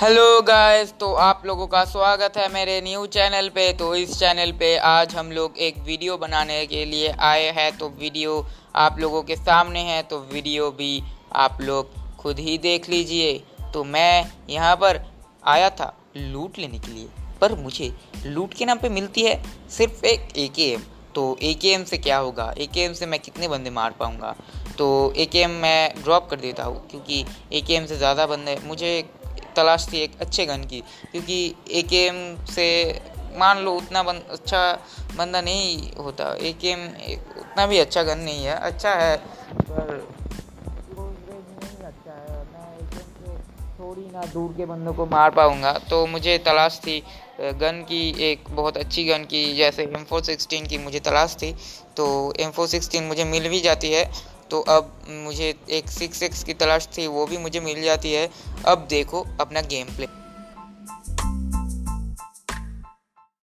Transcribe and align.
Hello 0.00 0.40
guys 0.40 0.92
तो 1.00 1.12
आप 1.14 1.42
लोगों 1.46 1.66
का 1.66 1.84
स्वागत 1.84 2.36
है 2.36 2.46
मेरे 2.52 2.80
न्यू 2.80 3.04
चैनल 3.06 3.48
पे। 3.54 3.72
तो 3.72 3.94
इस 3.94 4.18
चैनल 4.18 4.52
पे 4.52 4.76
आज 4.78 5.14
हम 5.14 5.32
लोग 5.32 5.58
एक 5.58 5.82
वीडियो 5.86 6.16
बनाने 6.18 6.64
के 6.66 6.84
लिए 6.84 7.08
आए 7.20 7.50
हैं। 7.52 7.76
तो 7.78 7.88
वीडियो 7.98 8.46
आप 8.76 8.98
लोगों 9.00 9.22
के 9.22 9.36
सामने 9.36 9.80
है 9.80 10.02
तो 10.02 10.18
वीडियो 10.32 10.70
भी 10.70 11.02
आप 11.36 11.58
लोग 11.60 12.16
खुद 12.18 12.38
ही 12.38 12.56
देख 12.58 12.88
लीजिए। 12.90 13.32
तो 13.74 13.84
मैं 13.86 14.30
यहाँ 14.50 14.74
पर 14.76 15.02
आया 15.44 15.68
था 15.70 15.92
लूट 16.16 16.58
लेने 16.58 16.78
के 16.78 16.92
लिए, 16.92 17.08
पर 17.40 17.54
मुझे 17.56 17.92
लूट 18.26 18.54
के 18.54 18.64
नाम 18.64 18.78
पे 18.78 18.88
मिलती 18.88 19.22
है 19.22 19.40
सिर्फ़ 19.70 20.04
एक 20.06 20.28
ए 20.36 20.48
के 20.56 20.72
एम 20.72 20.82
तो 21.14 21.36
ए 21.42 21.54
के 21.54 21.72
एम 21.72 21.84
से 21.84 21.98
क्या 21.98 22.18
होगा? 22.18 22.52
ए 22.58 22.66
के 22.66 22.80
एम 22.80 22.92
से 22.94 23.06
मैं 23.06 23.20
कितने 23.20 23.48
बंदे 23.48 23.70
मार 23.72 23.94
पाऊँगा? 24.00 24.34
तो 24.78 25.12
ए 25.16 25.26
के 25.26 25.38
एम 25.40 25.60
मैं 25.62 26.02
ड्रॉप 26.02 26.28
कर 26.30 26.40
देता 26.40 26.64
हूँ, 26.64 26.86
क्योंकि 26.90 27.24
ए 27.52 27.60
के 27.60 27.74
एम 27.74 27.86
से 27.86 27.96
ज़्यादा 27.96 28.26
बंदे, 28.26 28.60
मुझे 28.64 29.02
तलाश 29.56 29.86
थी 29.92 29.98
एक 29.98 30.20
अच्छे 30.20 30.46
गन 30.46 30.64
की 30.64 30.80
क्योंकि 31.12 31.38
ए 31.70 31.82
के 31.90 32.04
एम 32.06 32.18
से 32.46 32.68
मान 33.36 33.58
लो 33.58 33.72
उतना 33.74 34.02
बन, 34.02 34.16
अच्छा 34.30 34.62
बंदा 35.16 35.40
नहीं 35.40 35.92
होता। 35.96 36.32
ए 36.40 36.52
के 36.60 36.68
एम 36.68 36.86
उतना 37.40 37.66
भी 37.66 37.78
अच्छा 37.78 38.02
गन 38.02 38.18
नहीं 38.20 38.44
है। 38.44 38.54
अच्छा 38.62 38.94
है 38.94 39.16
पर 39.16 40.08
अच्छा 41.84 42.12
है 42.12 42.38
मैं 42.44 42.68
थोड़ी 43.80 44.02
ना 44.02 44.22
दूर 44.32 44.52
के 44.56 44.64
बंदों 44.66 44.92
को 44.92 45.06
मार 45.06 45.30
पाऊँगा। 45.30 45.72
तो 45.90 46.06
मुझे 46.06 46.36
तलाश 46.38 46.78
थी 46.78 46.98
गन 47.40 47.84
की 47.88 48.02
एक 48.22 48.50
बहुत 48.50 48.76
अच्छी 48.76 49.04
गन 49.04 49.24
की 49.24 49.42
जैसे 49.56 49.82
एम 49.84 50.04
फोर 50.04 50.22
सिक्सटीन 50.24 50.66
की 50.66 50.78
मुझे 50.78 51.00
तलाश 51.00 51.36
थी। 51.42 51.52
तो 51.96 52.06
एम 52.40 52.50
फोर 52.50 52.66
सिक्सटीन 52.68 53.04
मुझे 53.04 53.24
मिल 53.26 53.48
भी 53.48 53.60
जाती 53.60 53.92
है। 53.92 54.04
तो 54.50 54.60
अब 54.68 54.92
मुझे 55.08 55.54
एक 55.70 55.90
सिक्स 55.90 56.22
एक्स 56.22 56.42
की 56.44 56.54
तलाश 56.54 56.88
थी, 56.98 57.06
वो 57.06 57.26
भी 57.26 57.38
मुझे 57.38 57.60
मिल 57.60 57.82
जाती 57.82 58.12
है। 58.12 58.28
अब 58.66 58.86
देखो 58.90 59.26
अपना 59.40 59.60
गेम 59.70 59.86
प्ले 59.96 60.06